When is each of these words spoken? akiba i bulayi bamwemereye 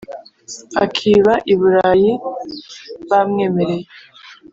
akiba 0.83 1.33
i 1.51 1.53
bulayi 1.59 2.11
bamwemereye 3.09 3.85